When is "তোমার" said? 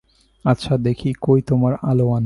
1.41-1.73